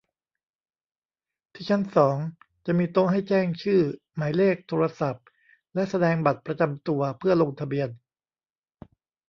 [1.53, 2.17] ที่ชั้นสอง
[2.65, 3.81] จะมีโต๊ะให้แจ้งชื่อ
[4.15, 5.25] หมายเลขโทรศัพท์
[5.73, 7.89] และแสดงบัตรประจำตัว เพื่อลงทะเบียน